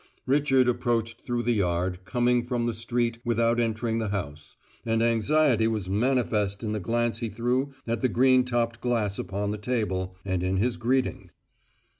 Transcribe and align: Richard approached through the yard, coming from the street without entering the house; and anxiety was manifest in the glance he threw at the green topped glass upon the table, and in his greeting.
Richard 0.25 0.67
approached 0.67 1.21
through 1.21 1.43
the 1.43 1.53
yard, 1.53 1.99
coming 2.05 2.41
from 2.43 2.65
the 2.65 2.73
street 2.73 3.19
without 3.23 3.59
entering 3.59 3.99
the 3.99 4.07
house; 4.07 4.57
and 4.83 4.99
anxiety 4.99 5.67
was 5.67 5.91
manifest 5.91 6.63
in 6.63 6.71
the 6.71 6.79
glance 6.79 7.19
he 7.19 7.29
threw 7.29 7.71
at 7.85 8.01
the 8.01 8.09
green 8.09 8.43
topped 8.43 8.81
glass 8.81 9.19
upon 9.19 9.51
the 9.51 9.59
table, 9.59 10.15
and 10.25 10.41
in 10.41 10.57
his 10.57 10.75
greeting. 10.75 11.29